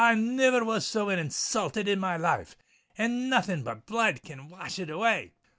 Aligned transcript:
I 0.03 0.15
niver 0.15 0.65
was 0.65 0.87
so 0.87 1.09
insulthed 1.11 1.85
in 1.87 1.99
my 1.99 2.17
life—and 2.17 3.29
nothing 3.29 3.61
but 3.61 3.85
blood 3.85 4.23
can 4.23 4.49
wash 4.49 4.79
it 4.79 4.89
away!" 4.89 5.33